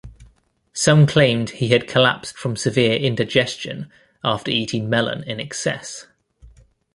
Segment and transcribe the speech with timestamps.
[0.73, 3.91] Some claimed he had collapsed from severe indigestion
[4.23, 6.07] after eating melon in excess.